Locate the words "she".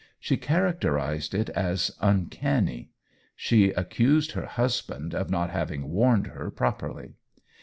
0.19-0.35, 3.35-3.69